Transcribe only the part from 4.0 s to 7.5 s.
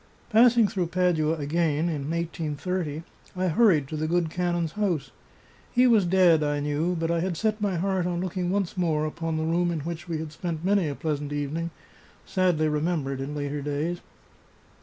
good canon's house. He was dead, I knew, but I had